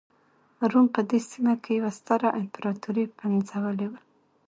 [0.71, 3.99] روم په دې سیمه کې یوه ستره امپراتوري پنځولې وه.